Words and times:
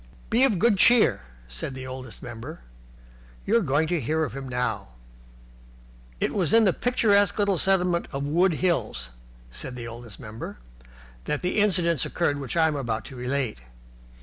"Be 0.31 0.43
of 0.45 0.57
good 0.57 0.79
cheer," 0.79 1.21
said 1.47 1.75
the 1.75 1.85
Oldest 1.85 2.23
Member. 2.23 2.61
"You 3.45 3.55
are 3.57 3.61
going 3.61 3.87
to 3.89 4.01
hear 4.01 4.23
of 4.23 4.35
him 4.35 4.49
now." 4.49 4.87
It 6.19 6.33
was 6.33 6.55
in 6.55 6.63
the 6.63 6.73
picturesque 6.73 7.37
little 7.37 7.59
settlement 7.59 8.07
of 8.11 8.23
Wood 8.23 8.53
Hills 8.53 9.11
(said 9.51 9.75
the 9.75 9.87
Oldest 9.87 10.19
Member) 10.19 10.57
that 11.25 11.43
the 11.43 11.59
incidents 11.59 12.03
occurred 12.03 12.39
which 12.39 12.57
I 12.57 12.65
am 12.67 12.75
about 12.75 13.05
to 13.05 13.15
relate. 13.15 13.59